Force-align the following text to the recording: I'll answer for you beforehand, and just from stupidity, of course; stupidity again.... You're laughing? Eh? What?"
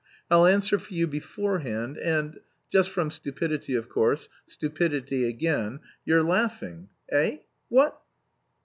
I'll 0.31 0.47
answer 0.47 0.79
for 0.79 0.95
you 0.95 1.05
beforehand, 1.05 1.95
and 1.99 2.39
just 2.71 2.89
from 2.89 3.11
stupidity, 3.11 3.75
of 3.75 3.87
course; 3.87 4.29
stupidity 4.47 5.27
again.... 5.29 5.79
You're 6.05 6.23
laughing? 6.23 6.89
Eh? 7.11 7.35
What?" 7.69 8.01